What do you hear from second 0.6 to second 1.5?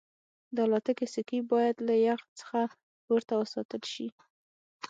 الوتکې سکي